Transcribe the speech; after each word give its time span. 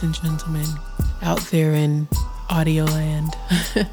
Ladies 0.00 0.18
and 0.22 0.30
gentlemen, 0.30 0.66
out 1.20 1.40
there 1.50 1.74
in 1.74 2.08
audio 2.48 2.84
land. 2.84 3.36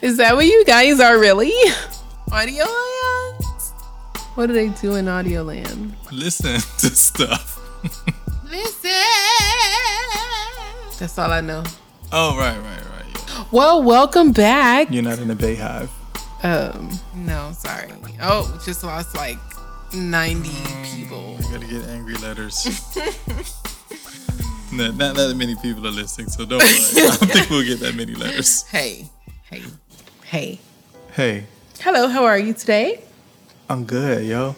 Is 0.00 0.16
that 0.16 0.34
what 0.36 0.46
you 0.46 0.64
guys 0.64 1.00
are 1.00 1.18
really? 1.18 1.52
Audio 2.32 2.64
land? 2.64 3.44
What 4.36 4.46
do 4.46 4.54
they 4.54 4.70
do 4.80 4.94
in 4.94 5.06
audio 5.06 5.42
land? 5.42 5.94
Listen 6.10 6.54
to 6.78 6.96
stuff. 6.96 7.60
Listen. 8.48 8.90
That's 10.98 11.18
all 11.18 11.30
I 11.30 11.42
know. 11.42 11.62
Oh, 12.10 12.38
right, 12.38 12.56
right, 12.56 12.84
right. 12.96 13.52
Well, 13.52 13.82
welcome 13.82 14.32
back. 14.32 14.90
You're 14.90 15.02
not 15.02 15.18
in 15.18 15.30
a 15.30 15.36
Beyhive. 15.36 15.90
Um, 16.42 16.88
no, 17.14 17.52
sorry. 17.52 17.90
Oh, 18.22 18.58
just 18.64 18.82
lost 18.82 19.14
like 19.14 19.36
90 19.94 20.48
people. 20.84 21.36
I 21.38 21.52
gotta 21.52 21.66
get 21.66 21.84
angry 21.84 22.14
letters. 22.14 22.66
No, 24.78 24.90
not 24.92 25.16
that 25.16 25.34
many 25.36 25.54
people 25.56 25.86
are 25.86 25.90
listening, 25.90 26.28
so 26.28 26.44
don't 26.44 26.58
worry. 26.60 26.68
I 26.70 27.16
don't 27.20 27.30
think 27.30 27.50
we'll 27.50 27.64
get 27.66 27.80
that 27.80 27.94
many 27.94 28.14
letters. 28.14 28.62
Hey, 28.70 29.06
hey, 29.50 29.62
hey. 30.24 30.58
Hey, 31.12 31.44
Hello, 31.80 32.08
how 32.08 32.24
are 32.24 32.38
you 32.38 32.52
today? 32.54 33.00
I'm 33.68 33.84
good, 33.84 34.24
yo. 34.26 34.54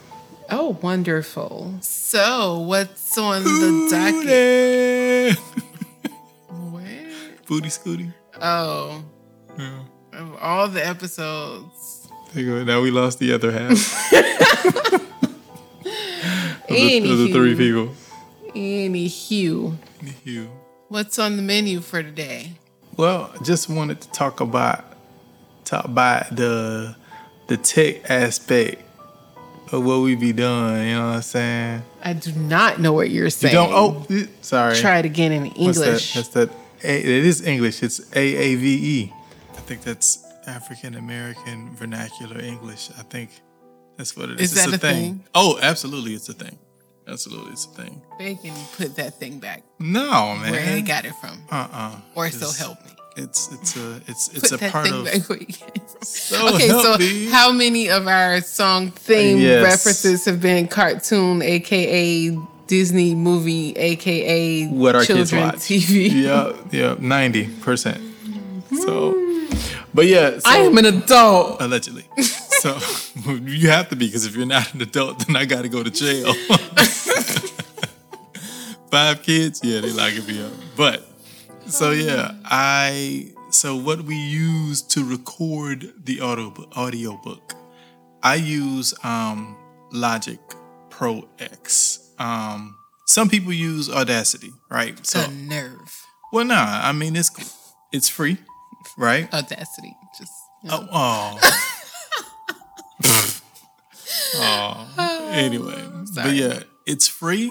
Oh, 0.50 0.76
wonderful. 0.82 1.74
So, 1.80 2.58
what's 2.60 3.16
on 3.18 3.44
the 3.44 3.88
docket? 3.90 5.38
Booty. 5.38 6.14
What? 6.72 7.46
Booty 7.46 7.68
scooty. 7.68 8.12
Oh, 8.40 9.02
Yeah. 9.58 9.82
of 10.12 10.36
all 10.40 10.68
the 10.68 10.86
episodes. 10.86 12.08
There 12.34 12.42
you 12.44 12.50
go. 12.58 12.64
Now 12.64 12.80
we 12.80 12.90
lost 12.90 13.18
the 13.18 13.32
other 13.32 13.50
half. 13.52 13.70
of, 14.92 16.68
the, 16.68 17.10
of 17.10 17.18
the 17.18 17.32
three 17.32 17.54
Anywho. 17.54 17.58
people. 17.58 17.94
Anywho, 18.54 19.76
You. 20.24 20.50
what's 20.88 21.18
on 21.18 21.36
the 21.36 21.42
menu 21.42 21.80
for 21.80 22.02
today? 22.02 22.52
Well, 22.96 23.30
I 23.38 23.42
just 23.44 23.68
wanted 23.68 24.00
to 24.02 24.10
talk 24.10 24.40
about 24.40 24.84
talk 25.64 25.84
about 25.84 26.34
the 26.34 26.96
the 27.46 27.56
tech 27.56 28.10
aspect 28.10 28.82
of 29.72 29.84
what 29.84 30.00
we 30.00 30.14
be 30.16 30.32
doing. 30.32 30.88
You 30.88 30.94
know 30.94 31.06
what 31.08 31.16
I'm 31.16 31.22
saying? 31.22 31.82
I 32.02 32.12
do 32.12 32.32
not 32.32 32.80
know 32.80 32.92
what 32.92 33.10
you're 33.10 33.30
saying. 33.30 33.54
You 33.54 33.60
don't. 33.60 33.72
Oh, 33.72 34.26
sorry. 34.40 34.76
try 34.76 34.98
it 34.98 35.04
again 35.04 35.32
in 35.32 35.44
What's 35.46 35.78
that? 35.78 35.86
English. 35.86 36.14
That's 36.14 36.28
that. 36.28 36.50
A, 36.82 36.98
it 36.98 37.06
is 37.06 37.46
English. 37.46 37.82
It's 37.82 38.00
A 38.16 38.20
A 38.20 38.54
V 38.56 38.66
E. 39.02 39.12
I 39.52 39.60
think 39.60 39.82
that's 39.82 40.24
African 40.46 40.94
American 40.94 41.74
vernacular 41.76 42.40
English. 42.40 42.90
I 42.98 43.02
think 43.02 43.30
that's 43.96 44.16
what 44.16 44.30
it 44.30 44.40
is. 44.40 44.52
Is 44.52 44.56
it's 44.56 44.64
that 44.64 44.72
a 44.72 44.76
a 44.76 44.78
thing. 44.78 45.02
thing? 45.18 45.24
Oh, 45.34 45.58
absolutely, 45.62 46.14
it's 46.14 46.28
a 46.28 46.34
thing. 46.34 46.58
Absolutely, 47.08 47.52
it's 47.52 47.64
a 47.66 47.68
thing. 47.70 48.02
They 48.18 48.34
can 48.36 48.54
put 48.76 48.96
that 48.96 49.18
thing 49.18 49.38
back 49.40 49.62
No, 49.78 50.36
man. 50.36 50.52
where 50.52 50.64
they 50.64 50.82
got 50.82 51.04
it 51.04 51.14
from, 51.20 51.42
Uh 51.50 51.68
uh 51.72 51.96
or 52.14 52.30
so 52.30 52.50
help 52.52 52.78
me. 52.84 52.92
It's 53.16 53.50
it's 53.52 53.76
a 53.76 53.96
it's 54.06 54.28
it's 54.34 54.40
Put 54.40 54.52
a 54.52 54.56
that 54.58 54.72
part 54.72 54.84
thing 54.86 54.94
of. 54.94 55.04
back 55.06 55.28
where 55.28 55.38
you. 55.40 55.54
So 56.02 56.54
okay, 56.54 56.68
help 56.68 56.82
so 56.84 56.98
me. 56.98 57.26
how 57.26 57.50
many 57.52 57.90
of 57.90 58.06
our 58.06 58.40
song 58.40 58.90
theme 58.92 59.38
Yes. 59.38 59.62
references 59.64 60.24
have 60.26 60.40
been 60.40 60.68
cartoon, 60.68 61.42
aka 61.42 62.30
Disney 62.68 63.16
movie, 63.16 63.72
aka 63.76 64.66
what 64.68 64.94
our 64.94 65.04
children 65.04 65.26
kids 65.50 65.52
watch. 65.52 65.54
TV? 65.56 66.10
Yeah, 66.12 66.52
yeah, 66.70 66.94
ninety 67.00 67.48
percent. 67.48 68.00
So, 68.84 69.12
but 69.94 70.06
yeah, 70.06 70.38
so, 70.38 70.50
I 70.50 70.58
am 70.58 70.78
an 70.78 70.86
adult. 70.86 71.60
allegedly. 71.60 72.04
So 72.60 72.78
you 73.44 73.70
have 73.70 73.88
to 73.88 73.96
be 73.96 74.06
because 74.06 74.26
if 74.26 74.36
you're 74.36 74.46
not 74.46 74.74
an 74.74 74.82
adult, 74.82 75.26
then 75.26 75.36
I 75.36 75.44
got 75.46 75.62
to 75.62 75.68
go 75.68 75.82
to 75.82 75.90
jail. 75.90 76.32
Five 78.90 79.22
kids, 79.22 79.60
yeah, 79.62 79.80
they 79.80 79.92
locking 79.92 80.26
me 80.26 80.42
up. 80.42 80.52
But 80.76 81.06
so 81.66 81.92
yeah, 81.92 82.32
I 82.44 83.32
so 83.50 83.76
what 83.76 84.02
we 84.02 84.16
use 84.16 84.82
to 84.82 85.04
record 85.04 85.92
the 86.04 86.20
audio 86.20 86.52
audio 86.72 87.16
book, 87.16 87.54
I 88.22 88.34
use 88.36 88.92
um, 89.04 89.56
Logic 89.92 90.40
Pro 90.90 91.28
X. 91.38 92.12
Um, 92.18 92.76
some 93.06 93.28
people 93.28 93.52
use 93.52 93.88
Audacity, 93.88 94.52
right? 94.68 95.04
So 95.06 95.20
The 95.20 95.32
nerve, 95.32 96.06
well, 96.32 96.44
nah, 96.44 96.80
I 96.82 96.92
mean 96.92 97.16
it's 97.16 97.30
it's 97.92 98.08
free, 98.08 98.38
right? 98.96 99.32
audacity, 99.32 99.96
just 100.18 100.32
Oh, 100.68 100.86
oh. 100.92 101.38
oh. 104.36 105.30
Anyway, 105.32 105.88
but 106.14 106.34
yeah, 106.34 106.60
it's 106.86 107.08
free. 107.08 107.50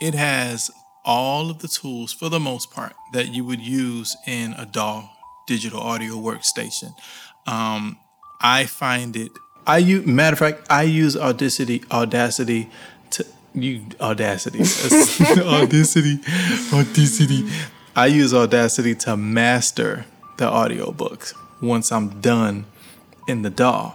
It 0.00 0.14
has 0.14 0.70
all 1.04 1.50
of 1.50 1.60
the 1.60 1.68
tools 1.68 2.12
for 2.12 2.28
the 2.28 2.40
most 2.40 2.72
part 2.72 2.94
that 3.12 3.32
you 3.32 3.44
would 3.44 3.60
use 3.60 4.16
in 4.26 4.54
a 4.54 4.66
DAW 4.66 5.08
digital 5.46 5.80
audio 5.80 6.14
workstation. 6.14 6.94
Um, 7.46 7.98
I 8.40 8.64
find 8.64 9.14
it. 9.14 9.30
I 9.66 9.78
use 9.78 10.06
matter 10.06 10.34
of 10.34 10.38
fact, 10.38 10.66
I 10.70 10.82
use 10.82 11.16
Audacity. 11.16 11.84
Audacity 11.90 12.70
to 13.10 13.24
you 13.54 13.86
Audacity. 14.00 14.58
Audacity. 15.40 16.20
Audacity. 16.72 17.48
I 17.94 18.06
use 18.06 18.34
Audacity 18.34 18.94
to 18.96 19.16
master 19.16 20.06
the 20.36 20.46
audiobooks 20.46 21.34
once 21.60 21.90
I'm 21.92 22.20
done 22.20 22.66
in 23.26 23.42
the 23.42 23.50
DAW. 23.50 23.94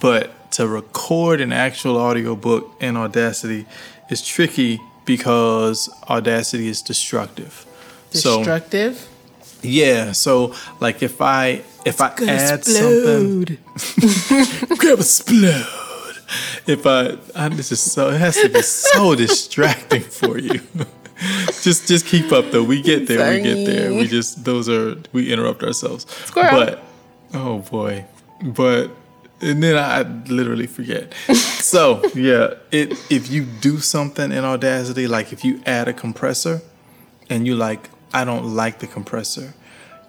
But 0.00 0.52
to 0.52 0.66
record 0.66 1.40
an 1.40 1.52
actual 1.52 1.96
audiobook 1.96 2.70
in 2.80 2.96
Audacity 2.96 3.66
is 4.10 4.26
tricky 4.26 4.80
because 5.04 5.88
Audacity 6.08 6.68
is 6.68 6.82
destructive. 6.82 7.66
So 8.10 8.38
destructive. 8.38 9.08
yeah, 9.62 10.12
so 10.12 10.54
like 10.80 11.02
if 11.02 11.20
I 11.20 11.62
if 11.84 12.00
I 12.00 12.08
add 12.08 12.14
something. 12.16 12.26
I'm 12.26 12.26
Gonna 12.26 12.32
add 12.32 12.64
something 12.64 13.58
explode. 13.74 14.78
grab 14.78 14.98
explode. 14.98 15.66
If 16.66 16.86
I, 16.86 17.16
I 17.34 17.48
this 17.48 17.72
is 17.72 17.80
so 17.80 18.10
it 18.10 18.18
has 18.18 18.36
to 18.36 18.48
be 18.48 18.62
so 18.62 19.14
distracting 19.24 20.02
for 20.02 20.38
you. 20.38 20.60
just 21.62 21.86
just 21.86 22.06
keep 22.06 22.32
up 22.32 22.50
though. 22.50 22.62
We 22.64 22.82
get 22.82 23.06
there. 23.06 23.30
We 23.30 23.42
get 23.42 23.66
there. 23.66 23.92
We 23.92 24.06
just 24.06 24.44
those 24.44 24.68
are 24.68 24.96
we 25.12 25.32
interrupt 25.32 25.62
ourselves. 25.62 26.06
Squirrel. 26.26 26.58
But 26.58 26.82
oh 27.34 27.58
boy. 27.58 28.06
But 28.42 28.90
and 29.40 29.62
then 29.62 29.76
I 29.76 30.02
literally 30.28 30.66
forget. 30.66 31.12
so 31.34 32.02
yeah, 32.14 32.54
it 32.70 32.92
if 33.10 33.30
you 33.30 33.44
do 33.44 33.78
something 33.78 34.32
in 34.32 34.44
Audacity, 34.44 35.06
like 35.06 35.32
if 35.32 35.44
you 35.44 35.62
add 35.66 35.88
a 35.88 35.92
compressor 35.92 36.62
and 37.28 37.46
you 37.46 37.54
like, 37.54 37.88
I 38.12 38.24
don't 38.24 38.54
like 38.54 38.78
the 38.78 38.86
compressor, 38.86 39.54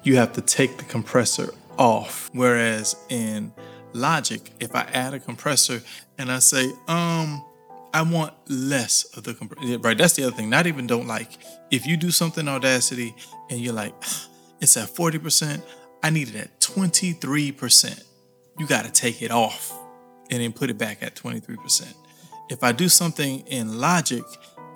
you 0.03 0.15
have 0.17 0.33
to 0.33 0.41
take 0.41 0.77
the 0.77 0.83
compressor 0.83 1.53
off. 1.77 2.29
Whereas 2.33 2.95
in 3.09 3.53
Logic, 3.93 4.51
if 4.59 4.75
I 4.75 4.81
add 4.93 5.13
a 5.13 5.19
compressor 5.19 5.81
and 6.17 6.31
I 6.31 6.39
say, 6.39 6.71
um, 6.87 7.43
I 7.93 8.03
want 8.03 8.33
less 8.47 9.03
of 9.17 9.23
the 9.23 9.33
compressor, 9.33 9.77
right? 9.79 9.97
That's 9.97 10.13
the 10.13 10.23
other 10.23 10.35
thing. 10.35 10.49
Not 10.49 10.67
even 10.67 10.87
don't 10.87 11.07
like. 11.07 11.37
If 11.71 11.85
you 11.85 11.97
do 11.97 12.11
something 12.11 12.47
Audacity 12.47 13.15
and 13.49 13.59
you're 13.59 13.73
like, 13.73 13.93
it's 14.61 14.77
at 14.77 14.89
40%, 14.89 15.61
I 16.03 16.09
need 16.09 16.29
it 16.29 16.35
at 16.35 16.59
23%. 16.59 18.03
You 18.57 18.67
got 18.67 18.85
to 18.85 18.91
take 18.91 19.21
it 19.21 19.31
off 19.31 19.77
and 20.29 20.41
then 20.41 20.53
put 20.53 20.69
it 20.69 20.77
back 20.77 21.03
at 21.03 21.15
23%. 21.15 21.93
If 22.49 22.63
I 22.63 22.71
do 22.71 22.89
something 22.89 23.39
in 23.47 23.79
Logic 23.79 24.23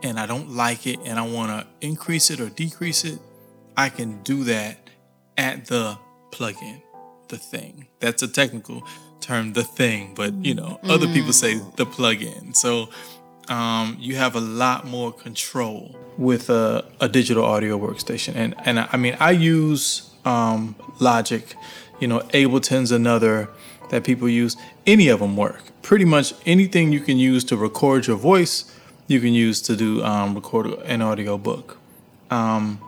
and 0.03 0.19
I 0.19 0.25
don't 0.25 0.51
like 0.51 0.88
it 0.88 1.00
and 1.06 1.18
I 1.18 1.27
want 1.27 1.51
to 1.51 1.68
increase 1.85 2.29
it 2.29 2.39
or 2.39 2.50
decrease 2.50 3.06
it, 3.06 3.19
I 3.77 3.89
can 3.89 4.21
do 4.23 4.44
that 4.45 4.89
at 5.38 5.65
the 5.65 5.97
plugin, 6.31 6.81
the 7.30 7.38
thing. 7.38 7.88
That's 8.00 8.22
a 8.24 8.27
technical 8.27 8.83
term, 9.22 9.54
the 9.54 9.63
thing, 9.63 10.13
but 10.16 10.33
you 10.45 10.54
know, 10.54 10.80
other 10.83 11.07
people 11.07 11.33
say 11.33 11.56
the 11.75 11.86
plugin. 11.86 12.56
So 12.56 12.89
um, 13.48 13.98
you 14.00 14.16
have 14.16 14.36
a 14.36 14.39
lot 14.39 14.86
more 14.86 15.12
control 15.12 15.95
with 16.18 16.50
a, 16.50 16.86
a 17.00 17.07
digital 17.10 17.44
audio 17.44 17.77
workstation. 17.77 18.36
And 18.36 18.56
and 18.66 18.80
I 18.80 18.98
mean, 18.98 19.18
I 19.19 19.31
use 19.31 20.12
um, 20.25 20.75
Logic 21.00 21.56
You 22.00 22.07
know, 22.07 22.19
Ableton's 22.33 22.92
another 22.92 23.50
that 23.89 24.04
people 24.04 24.28
use. 24.28 24.57
Any 24.86 25.07
of 25.07 25.19
them 25.19 25.38
work. 25.38 25.62
Pretty 25.81 26.06
much 26.06 26.33
anything 26.45 26.92
you 26.92 27.00
can 27.00 27.18
use 27.18 27.44
to 27.45 27.56
record 27.56 28.07
your 28.07 28.18
voice, 28.18 28.66
you 29.07 29.19
can 29.19 29.33
use 29.33 29.62
to 29.62 29.75
do 29.75 30.04
um, 30.04 30.36
record 30.36 30.66
an 30.86 31.01
audio 31.01 31.38
book. 31.38 31.78
Um, 32.30 32.80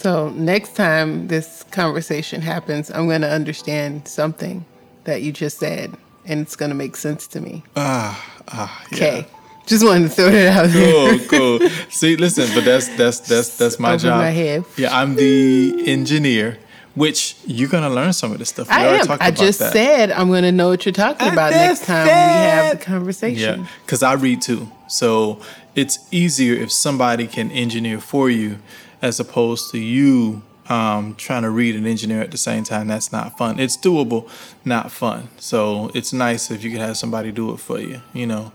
So 0.00 0.30
next 0.30 0.76
time 0.76 1.28
this 1.28 1.62
conversation 1.72 2.40
happens, 2.40 2.90
I'm 2.90 3.06
going 3.06 3.20
to 3.20 3.28
understand 3.30 4.08
something 4.08 4.64
that 5.04 5.20
you 5.20 5.30
just 5.30 5.58
said, 5.58 5.94
and 6.24 6.40
it's 6.40 6.56
going 6.56 6.70
to 6.70 6.74
make 6.74 6.96
sense 6.96 7.26
to 7.28 7.40
me. 7.40 7.62
ah, 7.76 8.16
ah, 8.48 8.82
yeah. 8.92 8.96
Okay. 8.96 9.26
Just 9.66 9.84
wanted 9.84 10.04
to 10.04 10.08
throw 10.08 10.30
that 10.30 10.56
out 10.56 10.70
there. 10.70 11.18
cool, 11.28 11.58
cool. 11.58 11.68
See, 11.90 12.16
listen, 12.16 12.48
but 12.54 12.64
that's 12.64 12.88
that's 12.96 13.20
that's 13.20 13.56
that's 13.58 13.78
my 13.78 13.90
Over 13.92 13.98
job. 14.02 14.18
my 14.18 14.30
head. 14.30 14.64
Yeah, 14.76 14.98
I'm 14.98 15.14
the 15.14 15.84
engineer, 15.86 16.58
which 16.96 17.36
you're 17.46 17.68
gonna 17.68 17.90
learn 17.90 18.12
some 18.14 18.32
of 18.32 18.38
this 18.38 18.48
stuff. 18.48 18.68
We 18.68 18.74
I 18.74 18.86
am. 18.96 19.10
I 19.10 19.14
about 19.28 19.34
just 19.34 19.58
that. 19.60 19.72
said 19.72 20.10
I'm 20.10 20.28
going 20.28 20.42
to 20.42 20.50
know 20.50 20.70
what 20.70 20.84
you're 20.86 20.92
talking 20.94 21.28
I 21.28 21.32
about 21.34 21.50
next 21.52 21.84
time 21.84 22.06
we 22.06 22.10
have 22.10 22.78
the 22.78 22.84
conversation. 22.84 23.60
Yeah, 23.60 23.66
because 23.84 24.02
I 24.02 24.14
read 24.14 24.40
too, 24.42 24.66
so 24.88 25.40
it's 25.76 25.98
easier 26.10 26.54
if 26.54 26.72
somebody 26.72 27.28
can 27.28 27.52
engineer 27.52 28.00
for 28.00 28.28
you, 28.28 28.58
as 29.02 29.20
opposed 29.20 29.70
to 29.72 29.78
you 29.78 30.42
um, 30.70 31.16
trying 31.16 31.42
to 31.42 31.50
read 31.50 31.74
and 31.74 31.86
engineer 31.86 32.22
at 32.22 32.30
the 32.30 32.38
same 32.38 32.64
time. 32.64 32.86
That's 32.86 33.12
not 33.12 33.36
fun. 33.36 33.58
It's 33.58 33.76
doable, 33.76 34.30
not 34.64 34.92
fun. 34.92 35.28
So 35.38 35.90
it's 35.94 36.12
nice 36.12 36.50
if 36.50 36.62
you 36.62 36.70
can 36.70 36.80
have 36.80 36.96
somebody 36.96 37.32
do 37.32 37.52
it 37.52 37.58
for 37.58 37.78
you. 37.80 38.00
You 38.14 38.26
know, 38.26 38.52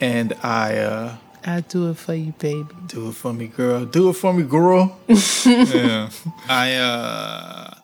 and 0.00 0.34
I. 0.42 0.78
Uh, 0.78 1.16
I'll 1.46 1.62
do 1.62 1.90
it 1.90 1.98
for 1.98 2.14
you, 2.14 2.32
baby. 2.38 2.68
Do 2.86 3.08
it 3.08 3.14
for 3.14 3.32
me, 3.32 3.48
girl. 3.48 3.84
Do 3.84 4.10
it 4.10 4.14
for 4.14 4.32
me, 4.32 4.44
girl. 4.44 4.98
yeah. 5.46 6.10
I 6.48 6.74
uh 6.74 7.74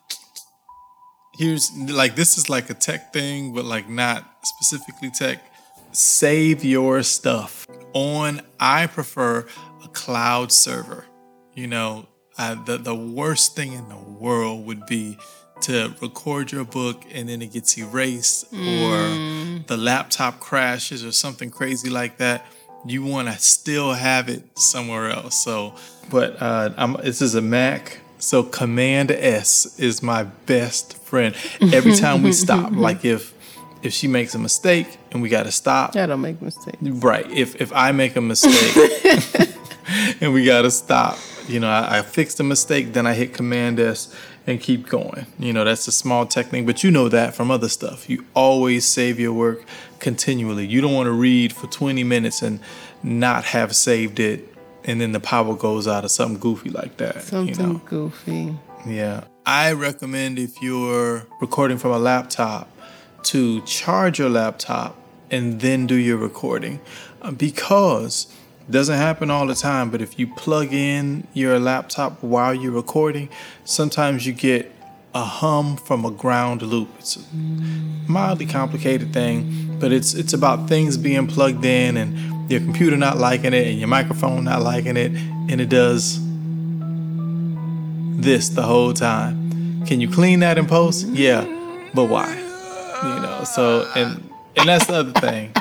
here's 1.38 1.70
like 1.76 2.16
this 2.16 2.38
is 2.38 2.48
like 2.48 2.70
a 2.70 2.74
tech 2.74 3.12
thing, 3.12 3.52
but 3.52 3.66
like 3.66 3.88
not 3.88 4.24
specifically 4.44 5.10
tech. 5.10 5.42
Save 5.92 6.64
your 6.64 7.02
stuff 7.02 7.66
on 7.92 8.40
I 8.58 8.86
prefer 8.86 9.46
a 9.84 9.88
cloud 9.88 10.52
server. 10.52 11.04
You 11.60 11.66
know, 11.66 12.06
uh, 12.38 12.54
the 12.64 12.78
the 12.78 12.94
worst 12.94 13.54
thing 13.54 13.74
in 13.74 13.86
the 13.90 13.98
world 13.98 14.64
would 14.64 14.86
be 14.86 15.18
to 15.60 15.94
record 16.00 16.50
your 16.52 16.64
book 16.64 17.04
and 17.12 17.28
then 17.28 17.42
it 17.42 17.52
gets 17.52 17.76
erased 17.76 18.46
or 18.50 18.96
the 19.66 19.76
laptop 19.76 20.40
crashes 20.40 21.04
or 21.04 21.12
something 21.12 21.50
crazy 21.50 21.90
like 21.90 22.16
that. 22.16 22.46
You 22.86 23.04
want 23.04 23.28
to 23.28 23.38
still 23.38 23.92
have 23.92 24.30
it 24.30 24.58
somewhere 24.58 25.10
else. 25.10 25.36
So 25.44 25.74
but 26.10 26.40
uh 26.40 26.70
I'm, 26.78 26.94
this 26.94 27.20
is 27.20 27.34
a 27.34 27.42
mac 27.42 27.98
so 28.18 28.42
command 28.42 29.10
s 29.10 29.78
is 29.78 30.02
my 30.02 30.22
best 30.24 30.96
friend. 30.96 31.34
Every 31.60 31.92
time 31.94 32.22
we 32.22 32.32
stop 32.32 32.72
like 32.88 33.04
if 33.04 33.34
if 33.82 33.92
she 33.92 34.08
makes 34.08 34.34
a 34.34 34.38
mistake 34.38 34.96
and 35.10 35.20
we 35.20 35.28
got 35.28 35.42
to 35.42 35.52
stop. 35.52 35.94
I 35.94 36.06
don't 36.06 36.22
make 36.22 36.40
mistakes. 36.40 36.78
Right. 36.80 37.30
If 37.30 37.60
if 37.60 37.70
I 37.74 37.92
make 37.92 38.16
a 38.16 38.22
mistake 38.22 39.50
and 40.20 40.32
we 40.32 40.44
gotta 40.44 40.70
stop, 40.70 41.18
you 41.48 41.60
know, 41.60 41.68
I, 41.68 41.98
I 41.98 42.02
fix 42.02 42.34
the 42.34 42.44
mistake, 42.44 42.92
then 42.92 43.06
I 43.06 43.14
hit 43.14 43.34
Command 43.34 43.80
S 43.80 44.14
and 44.46 44.60
keep 44.60 44.88
going. 44.88 45.26
You 45.38 45.52
know, 45.52 45.64
that's 45.64 45.86
a 45.88 45.92
small 45.92 46.26
technique, 46.26 46.66
but 46.66 46.82
you 46.82 46.90
know 46.90 47.08
that 47.08 47.34
from 47.34 47.50
other 47.50 47.68
stuff. 47.68 48.08
You 48.08 48.24
always 48.34 48.84
save 48.84 49.20
your 49.20 49.32
work 49.32 49.64
continually. 49.98 50.66
You 50.66 50.80
don't 50.80 50.94
want 50.94 51.06
to 51.06 51.12
read 51.12 51.52
for 51.52 51.66
20 51.66 52.04
minutes 52.04 52.42
and 52.42 52.60
not 53.02 53.44
have 53.44 53.74
saved 53.74 54.20
it, 54.20 54.54
and 54.84 55.00
then 55.00 55.12
the 55.12 55.20
power 55.20 55.54
goes 55.54 55.86
out 55.86 56.04
or 56.04 56.08
something 56.08 56.38
goofy 56.38 56.70
like 56.70 56.96
that. 56.98 57.22
Something 57.22 57.54
You 57.54 57.72
know? 57.74 57.82
goofy. 57.84 58.56
Yeah. 58.86 59.24
I 59.44 59.72
recommend 59.72 60.38
if 60.38 60.60
you're 60.62 61.26
recording 61.40 61.78
from 61.78 61.92
a 61.92 61.98
laptop 61.98 62.68
to 63.24 63.60
charge 63.62 64.18
your 64.18 64.30
laptop 64.30 64.96
and 65.30 65.60
then 65.60 65.86
do 65.86 65.94
your 65.94 66.16
recording 66.16 66.80
uh, 67.22 67.30
because 67.30 68.26
doesn't 68.70 68.96
happen 68.96 69.30
all 69.30 69.46
the 69.46 69.54
time, 69.54 69.90
but 69.90 70.00
if 70.00 70.18
you 70.18 70.26
plug 70.26 70.72
in 70.72 71.26
your 71.34 71.58
laptop 71.58 72.22
while 72.22 72.54
you're 72.54 72.72
recording, 72.72 73.28
sometimes 73.64 74.26
you 74.26 74.32
get 74.32 74.72
a 75.14 75.24
hum 75.24 75.76
from 75.76 76.04
a 76.04 76.10
ground 76.10 76.62
loop. 76.62 76.88
It's 76.98 77.16
a 77.16 77.20
mildly 78.10 78.46
complicated 78.46 79.12
thing, 79.12 79.78
but 79.80 79.92
it's 79.92 80.14
it's 80.14 80.32
about 80.32 80.68
things 80.68 80.96
being 80.96 81.26
plugged 81.26 81.64
in 81.64 81.96
and 81.96 82.50
your 82.50 82.60
computer 82.60 82.96
not 82.96 83.18
liking 83.18 83.52
it 83.52 83.66
and 83.66 83.78
your 83.78 83.88
microphone 83.88 84.44
not 84.44 84.62
liking 84.62 84.96
it 84.96 85.12
and 85.12 85.60
it 85.60 85.68
does 85.68 86.20
this 88.20 88.50
the 88.50 88.62
whole 88.62 88.92
time. 88.92 89.84
Can 89.86 90.00
you 90.00 90.08
clean 90.10 90.40
that 90.40 90.58
in 90.58 90.66
post? 90.66 91.06
Yeah, 91.08 91.44
but 91.94 92.04
why? 92.04 92.28
You 92.36 93.22
know. 93.22 93.44
So 93.44 93.90
and 93.96 94.30
and 94.56 94.68
that's 94.68 94.86
the 94.86 94.94
other 94.94 95.12
thing. 95.20 95.52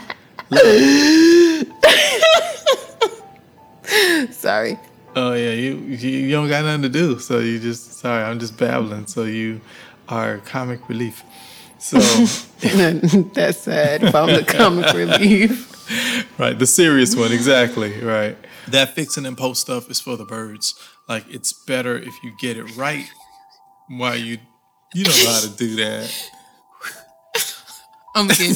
Sorry. 4.50 4.80
Oh 5.16 5.34
yeah, 5.34 5.52
you, 5.52 5.76
you 5.76 6.10
you 6.10 6.32
don't 6.32 6.50
got 6.50 6.66
nothing 6.66 6.82
to 6.82 6.90
do, 6.90 7.20
so 7.20 7.38
you 7.38 7.60
just 7.60 7.94
sorry. 7.94 8.24
I'm 8.24 8.40
just 8.40 8.58
babbling. 8.58 9.06
So 9.06 9.26
you 9.26 9.62
are 10.08 10.40
comic 10.40 10.90
relief. 10.90 11.22
So 11.78 12.00
That's 13.36 13.60
sad. 13.60 14.04
If 14.06 14.16
I'm 14.16 14.34
the 14.34 14.44
comic 14.44 14.92
relief. 15.04 15.54
right, 16.40 16.58
the 16.58 16.66
serious 16.66 17.16
one, 17.16 17.32
exactly. 17.32 18.02
Right. 18.02 18.38
That 18.70 18.96
fixing 18.96 19.28
and 19.28 19.38
post 19.38 19.62
stuff 19.62 19.88
is 19.88 20.00
for 20.00 20.18
the 20.18 20.26
birds. 20.26 20.74
Like 21.08 21.26
it's 21.30 21.54
better 21.54 21.96
if 21.96 22.16
you 22.24 22.32
get 22.40 22.58
it 22.58 22.76
right 22.76 23.06
while 23.88 24.18
you 24.18 24.40
you 24.96 25.04
don't 25.06 25.24
know 25.24 25.30
how 25.30 25.42
to 25.42 25.50
do 25.56 25.76
that. 25.76 26.30
I'm 28.16 28.28
kidding. 28.28 28.56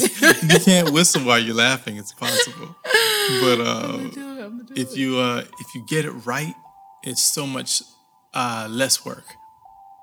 you 0.50 0.58
can't 0.58 0.90
whistle 0.90 1.22
while 1.22 1.38
you're 1.38 1.54
laughing. 1.54 1.96
It's 1.98 2.12
possible. 2.12 2.74
But 3.40 3.60
uh, 3.60 3.98
if 4.76 4.96
you 4.96 5.18
uh, 5.18 5.44
if 5.60 5.74
you 5.74 5.84
get 5.86 6.04
it 6.04 6.10
right, 6.10 6.54
it's 7.02 7.22
so 7.22 7.46
much 7.46 7.82
uh, 8.32 8.66
less 8.70 9.04
work. 9.04 9.24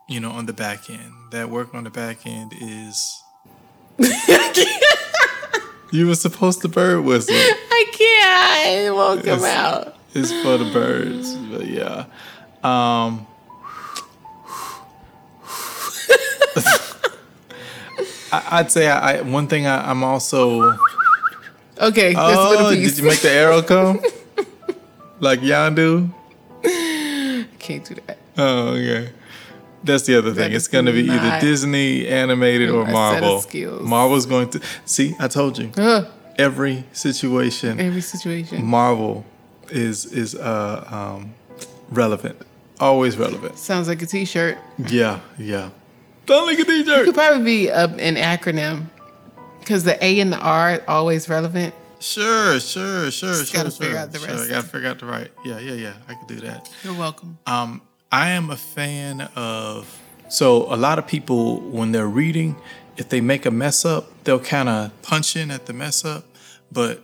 You 0.07 0.19
know, 0.19 0.31
on 0.31 0.45
the 0.45 0.53
back 0.53 0.89
end. 0.89 1.13
That 1.31 1.49
work 1.49 1.73
on 1.73 1.83
the 1.85 1.89
back 1.89 2.25
end 2.25 2.53
is. 2.59 3.23
you 5.91 6.07
were 6.07 6.15
supposed 6.15 6.61
to 6.61 6.67
bird 6.67 7.05
whistle. 7.05 7.33
I 7.35 7.85
can't. 7.93 8.87
It 8.87 8.93
won't 8.93 9.23
come 9.23 9.39
It's- 9.39 9.55
out. 9.55 9.95
It's 10.13 10.31
for 10.43 10.57
the 10.57 10.69
birds. 10.73 11.33
But 11.35 11.67
yeah. 11.67 12.05
Um, 12.63 13.25
I, 18.33 18.47
I'd 18.51 18.71
say 18.71 18.87
I, 18.87 19.17
I 19.17 19.21
one 19.21 19.47
thing 19.47 19.65
I, 19.67 19.89
I'm 19.89 20.03
also. 20.03 20.77
Okay, 21.79 22.13
that's 22.13 22.37
Oh, 22.37 22.69
did 22.73 22.97
you 22.97 23.03
make 23.05 23.19
the 23.21 23.29
arrow 23.31 23.61
come? 23.61 23.99
like 25.21 25.39
Yondu? 25.39 26.09
Can't 27.59 27.85
do 27.85 27.95
that. 28.07 28.17
Oh, 28.37 28.69
okay. 28.69 29.11
That's 29.83 30.05
the 30.05 30.17
other 30.17 30.33
thing. 30.33 30.51
That 30.51 30.53
It's 30.53 30.67
going 30.67 30.85
to 30.85 30.91
be 30.91 31.09
either 31.09 31.39
Disney 31.39 32.07
animated 32.07 32.69
or 32.69 32.85
my 32.85 33.13
set 33.13 33.23
of 33.23 33.53
Marvel. 33.53 33.85
Marvel's 33.87 34.25
going 34.25 34.49
to 34.51 34.61
see. 34.85 35.15
I 35.19 35.27
told 35.27 35.57
you. 35.57 35.71
Ugh, 35.77 36.07
Every 36.37 36.85
situation, 36.93 37.79
every 37.79 38.01
situation. 38.01 38.65
Marvel 38.65 39.25
is 39.69 40.05
is 40.05 40.33
uh 40.33 40.85
um 40.89 41.33
relevant. 41.89 42.37
Always 42.79 43.17
relevant. 43.17 43.59
Sounds 43.59 43.87
like 43.87 44.01
a 44.01 44.05
t-shirt. 44.07 44.57
Yeah, 44.87 45.19
yeah. 45.37 45.69
Don't 46.25 46.47
like 46.47 46.57
a 46.57 46.61
It 46.67 47.05
could 47.05 47.13
probably 47.13 47.43
be 47.43 47.67
a, 47.67 47.85
an 47.85 48.15
acronym 48.15 48.85
because 49.59 49.83
the 49.83 50.03
A 50.03 50.19
and 50.19 50.31
the 50.31 50.39
R 50.39 50.71
are 50.71 50.81
always 50.87 51.29
relevant. 51.29 51.75
Sure, 52.01 52.59
sure, 52.59 53.11
sure, 53.11 53.29
Just 53.29 53.51
sure. 53.51 53.63
gotta 53.63 53.71
sure, 53.71 53.85
figure 53.85 53.97
out 53.97 54.11
the 54.11 54.19
sure. 54.19 54.29
I 54.29 54.47
gotta 54.47 54.67
figure 54.67 54.89
out 54.89 54.99
the 54.99 55.05
right. 55.05 55.31
Yeah, 55.45 55.59
yeah, 55.59 55.73
yeah. 55.73 55.93
I 56.07 56.15
could 56.15 56.27
do 56.27 56.39
that. 56.41 56.69
You're 56.83 56.95
welcome. 56.95 57.37
Um, 57.45 57.81
I 58.11 58.31
am 58.31 58.49
a 58.49 58.57
fan 58.57 59.21
of. 59.35 59.99
So 60.27 60.73
a 60.73 60.77
lot 60.77 60.97
of 60.97 61.05
people, 61.05 61.59
when 61.59 61.91
they're 61.91 62.07
reading, 62.07 62.55
if 62.97 63.09
they 63.09 63.21
make 63.21 63.45
a 63.45 63.51
mess 63.51 63.85
up, 63.85 64.23
they'll 64.23 64.39
kind 64.39 64.67
of 64.67 64.99
punch 65.03 65.35
in 65.35 65.51
at 65.51 65.67
the 65.67 65.73
mess 65.73 66.03
up. 66.03 66.25
But 66.71 67.03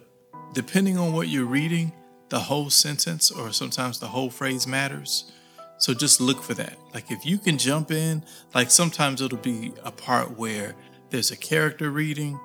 depending 0.53 0.97
on 0.97 1.13
what 1.13 1.27
you're 1.27 1.45
reading, 1.45 1.91
the 2.29 2.39
whole 2.39 2.69
sentence 2.69 3.29
or 3.29 3.51
sometimes 3.53 3.99
the 3.99 4.07
whole 4.07 4.29
phrase 4.29 4.65
matters. 4.65 5.31
So 5.77 5.93
just 5.93 6.19
look 6.19 6.41
for 6.41 6.55
that. 6.55 6.77
Like 6.93 7.11
if 7.11 7.25
you 7.25 7.37
can 7.37 7.57
jump 7.57 7.91
in, 7.91 8.23
like 8.55 8.71
sometimes 8.71 9.21
it'll 9.21 9.37
be 9.37 9.73
a 9.83 9.91
part 9.91 10.37
where 10.37 10.73
there's 11.11 11.29
a 11.31 11.37
character 11.37 11.91
reading, 11.91 12.39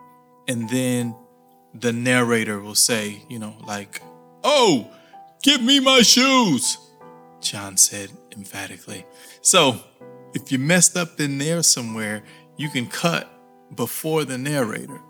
and 0.49 0.69
then 0.69 1.15
the 1.75 1.93
narrator 1.93 2.61
will 2.61 2.75
say, 2.75 3.23
you 3.29 3.39
know, 3.39 3.57
like, 3.67 4.03
"Oh, 4.45 4.91
give 5.43 5.63
me 5.63 5.81
my 5.81 6.03
shoes." 6.03 6.79
John 7.41 7.77
said 7.77 8.11
emphatically. 8.37 9.05
So, 9.41 9.81
if 10.35 10.53
you 10.53 10.59
messed 10.59 10.97
up 10.97 11.21
in 11.21 11.39
there 11.39 11.63
somewhere, 11.63 12.23
you 12.57 12.69
can 12.69 12.87
cut 12.87 13.29
before 13.75 14.25
the 14.25 14.39
narrator, 14.39 15.01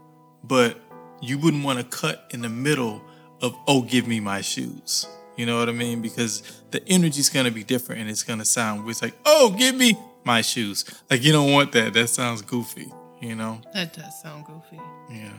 but 0.42 0.81
you 1.21 1.38
wouldn't 1.38 1.64
want 1.64 1.78
to 1.78 1.85
cut 1.85 2.28
in 2.31 2.42
the 2.42 2.49
middle 2.49 3.02
of, 3.40 3.54
oh, 3.66 3.83
give 3.83 4.07
me 4.07 4.21
my 4.21 4.40
shoes. 4.40 5.07
You 5.37 5.47
know 5.47 5.59
what 5.59 5.69
I 5.69 5.73
mean? 5.73 6.02
Because 6.02 6.42
the 6.71 6.87
energy's 6.88 7.28
going 7.28 7.47
to 7.47 7.52
be 7.52 7.64
different 7.64 8.00
and 8.00 8.11
it's 8.11 8.23
going 8.23 8.38
to 8.38 8.45
sound, 8.45 8.88
it's 8.88 9.02
like, 9.02 9.14
oh, 9.25 9.54
give 9.57 9.75
me 9.75 9.97
my 10.25 10.42
shoes. 10.42 10.85
Like 11.11 11.23
you 11.23 11.33
don't 11.33 11.52
want 11.52 11.73
that. 11.73 11.95
That 11.95 12.09
sounds 12.09 12.42
goofy. 12.42 12.92
You 13.21 13.35
know. 13.37 13.61
That 13.73 13.95
does 13.95 14.21
sound 14.21 14.45
goofy. 14.47 14.81
Yeah. 15.11 15.33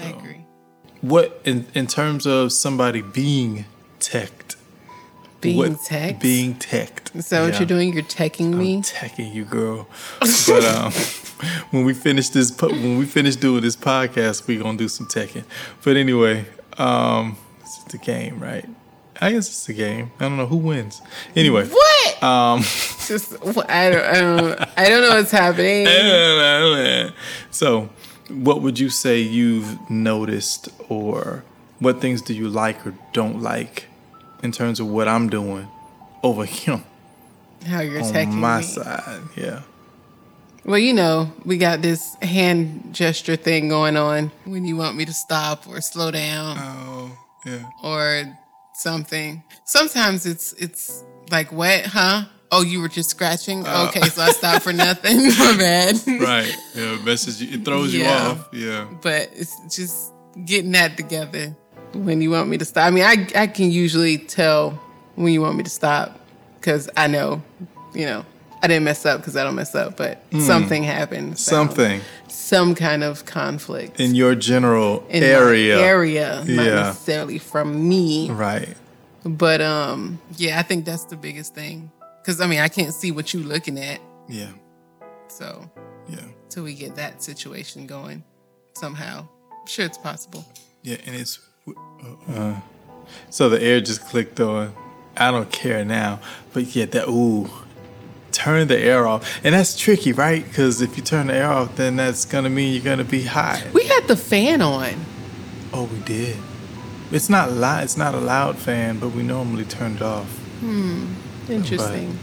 I 0.00 0.08
agree. 0.08 0.46
What 1.00 1.40
in 1.44 1.66
in 1.74 1.86
terms 1.86 2.26
of 2.26 2.52
somebody 2.52 3.02
being 3.02 3.64
teched? 3.98 4.56
Being 5.40 5.56
what, 5.56 5.80
tech. 5.80 6.20
Being 6.20 6.54
teched. 6.54 7.14
Is 7.14 7.30
that 7.30 7.40
what 7.40 7.58
you're 7.58 7.66
doing? 7.66 7.94
You're 7.94 8.02
teching 8.02 8.52
me. 8.52 8.76
I'm 8.76 8.82
teching 8.82 9.32
you, 9.32 9.46
girl. 9.46 9.88
but 10.20 10.64
um, 10.64 10.92
when 11.70 11.84
we 11.84 11.94
finish 11.94 12.28
this, 12.28 12.54
when 12.60 12.98
we 12.98 13.06
finish 13.06 13.36
doing 13.36 13.62
this 13.62 13.76
podcast, 13.76 14.46
we 14.46 14.58
gonna 14.58 14.76
do 14.76 14.88
some 14.88 15.06
teching. 15.06 15.44
But 15.82 15.96
anyway, 15.96 16.44
um, 16.76 17.38
it's 17.62 17.82
the 17.84 17.96
game, 17.96 18.38
right? 18.38 18.66
I 19.22 19.32
guess 19.32 19.48
it's 19.48 19.68
a 19.68 19.72
game. 19.72 20.12
I 20.18 20.28
don't 20.28 20.36
know 20.36 20.46
who 20.46 20.56
wins. 20.56 21.00
Anyway, 21.36 21.66
what? 21.66 22.22
um, 22.22 22.60
Just 23.06 23.34
I 23.68 23.90
don't, 23.90 24.04
I 24.04 24.20
don't 24.20 24.60
I 24.76 24.88
don't 24.88 25.02
know 25.02 25.16
what's 25.16 25.30
happening. 25.30 25.86
so 27.50 27.88
what 28.30 28.62
would 28.62 28.78
you 28.78 28.88
say 28.90 29.20
you've 29.20 29.90
noticed, 29.90 30.68
or 30.88 31.44
what 31.78 32.00
things 32.00 32.22
do 32.22 32.34
you 32.34 32.48
like 32.48 32.86
or 32.86 32.94
don't 33.12 33.40
like 33.42 33.86
in 34.42 34.52
terms 34.52 34.80
of 34.80 34.86
what 34.88 35.08
I'm 35.08 35.28
doing 35.28 35.68
over 36.22 36.44
him 36.46 36.84
How 37.66 37.80
you're 37.80 38.02
on 38.02 38.34
my 38.34 38.58
me. 38.58 38.62
side? 38.64 39.20
Yeah. 39.36 39.62
Well, 40.64 40.78
you 40.78 40.92
know, 40.92 41.32
we 41.44 41.56
got 41.56 41.80
this 41.80 42.14
hand 42.20 42.94
gesture 42.94 43.36
thing 43.36 43.68
going 43.68 43.96
on 43.96 44.30
when 44.44 44.64
you 44.66 44.76
want 44.76 44.94
me 44.96 45.04
to 45.06 45.12
stop 45.12 45.66
or 45.66 45.80
slow 45.80 46.10
down 46.10 46.56
Oh, 46.60 47.18
yeah. 47.46 47.64
or 47.82 48.24
something. 48.74 49.42
Sometimes 49.64 50.26
it's 50.26 50.52
it's 50.54 51.02
like 51.30 51.50
what, 51.50 51.86
huh? 51.86 52.24
Oh, 52.52 52.62
you 52.62 52.80
were 52.80 52.88
just 52.88 53.10
scratching. 53.10 53.66
okay, 53.66 54.00
so 54.08 54.22
I 54.22 54.30
stopped 54.32 54.62
for 54.64 54.72
nothing. 54.72 55.16
My 55.38 55.56
bad. 55.58 55.94
right. 56.20 56.56
Yeah, 56.74 56.96
you. 57.40 57.48
It 57.52 57.64
throws 57.64 57.94
you 57.94 58.04
off. 58.06 58.48
Yeah. 58.52 58.88
But 59.00 59.30
it's 59.34 59.56
just 59.74 60.12
getting 60.44 60.72
that 60.72 60.96
together 60.96 61.54
when 61.92 62.20
you 62.20 62.30
want 62.30 62.48
me 62.48 62.58
to 62.58 62.64
stop. 62.64 62.86
I 62.86 62.90
mean, 62.90 63.04
I 63.04 63.26
I 63.36 63.46
can 63.46 63.70
usually 63.70 64.18
tell 64.18 64.70
when 65.14 65.32
you 65.32 65.40
want 65.42 65.56
me 65.56 65.62
to 65.64 65.70
stop 65.70 66.18
because 66.56 66.88
I 66.96 67.06
know, 67.06 67.42
you 67.94 68.06
know, 68.06 68.24
I 68.62 68.66
didn't 68.66 68.84
mess 68.84 69.06
up 69.06 69.20
because 69.20 69.36
I 69.36 69.44
don't 69.44 69.54
mess 69.54 69.74
up, 69.74 69.96
but 69.96 70.22
something 70.40 70.82
happened. 70.82 71.38
so- 71.38 71.52
Something 71.52 72.00
some 72.28 72.74
kind 72.74 73.02
of 73.04 73.24
conflict 73.26 74.00
in 74.00 74.14
your 74.14 74.34
general 74.34 75.04
in 75.08 75.22
area. 75.22 75.78
area, 75.80 76.36
not 76.38 76.48
Yeah. 76.48 76.74
necessarily 76.82 77.38
from 77.38 77.88
me. 77.88 78.30
Right. 78.30 78.76
But 79.24 79.60
um, 79.60 80.18
yeah, 80.36 80.58
I 80.58 80.62
think 80.62 80.84
that's 80.84 81.04
the 81.04 81.16
biggest 81.16 81.54
thing. 81.54 81.90
Cause 82.24 82.40
I 82.40 82.46
mean, 82.46 82.60
I 82.60 82.68
can't 82.68 82.92
see 82.94 83.10
what 83.10 83.32
you're 83.32 83.42
looking 83.42 83.78
at, 83.78 84.00
Yeah. 84.28 84.50
so 85.28 85.70
Yeah. 86.08 86.18
till 86.48 86.64
we 86.64 86.74
get 86.74 86.96
that 86.96 87.22
situation 87.22 87.86
going 87.86 88.22
somehow, 88.76 89.26
I'm 89.52 89.66
sure 89.66 89.84
it's 89.86 89.98
possible. 89.98 90.44
Yeah. 90.82 90.96
And 91.06 91.16
it's. 91.16 91.38
Uh, 92.34 92.54
so 93.30 93.48
the 93.48 93.60
air 93.62 93.80
just 93.80 94.02
clicked 94.06 94.40
on. 94.40 94.74
I 95.16 95.30
don't 95.30 95.50
care 95.50 95.84
now. 95.84 96.20
But 96.52 96.74
yeah, 96.76 96.86
that. 96.86 97.08
Ooh. 97.08 97.48
Turn 98.32 98.68
the 98.68 98.78
air 98.78 99.06
off. 99.08 99.40
And 99.44 99.54
that's 99.54 99.76
tricky, 99.76 100.12
right? 100.12 100.44
Because 100.46 100.80
if 100.80 100.96
you 100.96 101.02
turn 101.02 101.26
the 101.26 101.34
air 101.34 101.50
off, 101.50 101.74
then 101.76 101.96
that's 101.96 102.24
going 102.24 102.44
to 102.44 102.50
mean 102.50 102.72
you're 102.72 102.82
going 102.84 102.98
to 102.98 103.04
be 103.04 103.24
hot. 103.24 103.62
We 103.74 103.84
had 103.84 104.06
the 104.06 104.16
fan 104.16 104.62
on. 104.62 104.94
Oh, 105.72 105.84
we 105.84 105.98
did. 106.00 106.36
It's 107.10 107.28
not 107.28 107.50
loud. 107.52 107.82
It's 107.84 107.96
not 107.96 108.14
a 108.14 108.20
loud 108.20 108.56
fan, 108.56 108.98
but 109.00 109.08
we 109.10 109.22
normally 109.24 109.64
turn 109.64 109.96
it 109.96 110.02
off. 110.02 110.28
Interesting. 111.50 112.18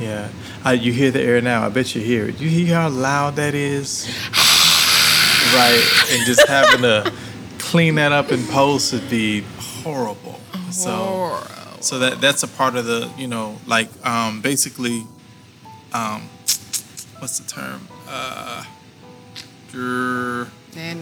Yeah, 0.00 0.28
uh, 0.66 0.70
you 0.70 0.92
hear 0.92 1.10
the 1.10 1.20
air 1.20 1.40
now. 1.40 1.64
I 1.64 1.68
bet 1.68 1.94
you 1.94 2.00
hear 2.00 2.28
it. 2.28 2.40
You 2.40 2.48
hear 2.48 2.74
how 2.74 2.88
loud 2.88 3.36
that 3.36 3.54
is, 3.54 4.06
right? 5.54 6.08
And 6.10 6.26
just 6.26 6.46
having 6.48 6.82
to 6.82 7.12
clean 7.58 7.94
that 7.96 8.10
up 8.10 8.32
in 8.32 8.44
post 8.46 8.92
would 8.92 9.08
be 9.08 9.44
horrible. 9.82 10.40
So, 10.70 11.40
so 11.80 12.00
that 12.00 12.20
that's 12.20 12.42
a 12.42 12.48
part 12.48 12.74
of 12.74 12.86
the 12.86 13.08
you 13.16 13.28
know 13.28 13.58
like 13.66 13.88
um, 14.04 14.40
basically, 14.40 15.06
um, 15.92 16.22
what's 17.20 17.38
the 17.38 17.48
term? 17.48 17.86
Uh, 18.08 18.64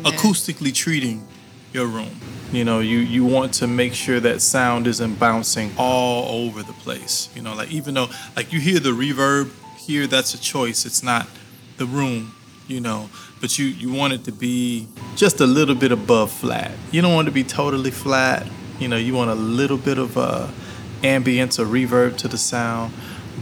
acoustically 0.04 0.75
treating 0.75 1.26
your 1.73 1.87
room. 1.87 2.21
You 2.52 2.64
know, 2.64 2.81
you 2.81 2.99
you 2.99 3.25
want 3.25 3.55
to 3.55 3.67
make 3.67 3.95
sure 3.95 4.21
that 4.21 4.43
sound 4.43 4.87
isn't 4.87 5.19
bouncing 5.19 5.73
all 5.79 6.45
over 6.45 6.62
the 6.62 6.75
place. 6.75 7.31
You 7.35 7.43
know, 7.43 7.55
like 7.55 7.71
even 7.71 7.95
though 7.95 8.09
like 8.37 8.52
you 8.52 8.61
hear 8.61 8.79
the 8.79 8.91
reverb 8.91 9.50
here, 9.79 10.07
that's 10.07 10.35
a 10.35 10.41
choice. 10.41 10.85
It's 10.85 11.02
not 11.02 11.26
the 11.79 11.87
room. 11.87 12.35
You 12.69 12.81
know, 12.81 13.09
but 13.41 13.59
you 13.59 13.67
you 13.67 13.93
want 13.93 14.12
it 14.12 14.25
to 14.25 14.33
be 14.33 14.87
just 15.17 15.41
a 15.41 15.47
little 15.47 15.75
bit 15.75 15.93
above 15.93 16.31
flat. 16.31 16.73
You 16.91 17.02
don't 17.02 17.14
want 17.14 17.29
it 17.29 17.31
to 17.31 17.35
be 17.35 17.45
totally 17.45 17.91
flat. 17.91 18.47
You 18.79 18.88
know, 18.88 18.97
you 18.97 19.14
want 19.14 19.31
a 19.31 19.35
little 19.35 19.79
bit 19.79 19.99
of 19.99 20.19
uh, 20.19 20.49
ambience 21.02 21.59
or 21.59 21.64
reverb 21.64 22.17
to 22.19 22.29
the 22.29 22.38
sound, 22.38 22.93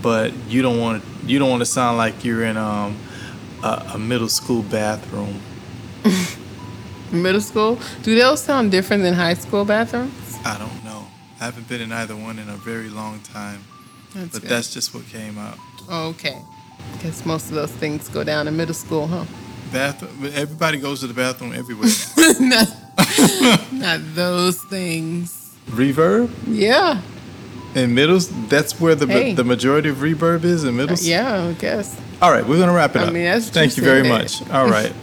but 0.02 0.32
you 0.48 0.62
don't 0.62 0.78
want 0.78 1.02
you 1.26 1.38
don't 1.38 1.50
want 1.50 1.60
to 1.62 1.66
sound 1.66 1.96
like 1.98 2.24
you're 2.24 2.44
in 2.44 2.56
um, 2.56 2.96
a, 3.62 3.92
a 3.94 3.98
middle 3.98 4.28
school 4.28 4.62
bathroom. 4.62 5.40
Middle 7.12 7.40
school? 7.40 7.78
Do 8.02 8.14
those 8.18 8.42
sound 8.42 8.70
different 8.70 9.02
than 9.02 9.14
high 9.14 9.34
school 9.34 9.64
bathrooms? 9.64 10.12
I 10.44 10.56
don't 10.58 10.84
know. 10.84 11.06
I 11.40 11.44
haven't 11.46 11.68
been 11.68 11.80
in 11.80 11.92
either 11.92 12.14
one 12.16 12.38
in 12.38 12.48
a 12.48 12.56
very 12.56 12.88
long 12.88 13.20
time, 13.20 13.64
That's 14.14 14.32
but 14.32 14.42
good. 14.42 14.50
that's 14.50 14.72
just 14.72 14.94
what 14.94 15.06
came 15.08 15.38
out. 15.38 15.58
okay. 15.90 16.38
Guess 17.02 17.26
most 17.26 17.48
of 17.48 17.54
those 17.54 17.70
things 17.72 18.08
go 18.08 18.24
down 18.24 18.48
in 18.48 18.56
middle 18.56 18.74
school, 18.74 19.06
huh? 19.06 19.24
Bathroom. 19.72 20.30
Everybody 20.34 20.78
goes 20.78 21.00
to 21.00 21.06
the 21.06 21.14
bathroom 21.14 21.52
everywhere. 21.52 21.90
not, 22.40 22.68
not 23.72 24.00
those 24.14 24.60
things. 24.64 25.54
reverb 25.70 26.30
Yeah. 26.46 27.00
in 27.74 27.94
middle. 27.94 28.18
That's 28.48 28.80
where 28.80 28.94
the 28.94 29.06
Hey. 29.06 29.34
the 29.34 29.44
majority 29.44 29.88
of 29.90 29.98
reverb 29.98 30.44
is 30.44 30.64
in 30.64 30.76
middle. 30.76 30.94
Uh, 30.96 31.00
yeah, 31.02 31.44
I 31.48 31.52
guess. 31.52 31.96
All 32.22 32.30
right, 32.32 32.46
we're 32.46 32.58
gonna 32.58 32.72
wrap 32.72 32.96
it 32.96 33.00
I 33.00 33.04
up. 33.06 33.12
mean, 33.12 33.24
that's 33.24 33.48
Thank 33.50 33.76
you 33.76 33.82
very 33.82 34.08
much. 34.08 34.42
All 34.50 34.68
right. 34.68 34.92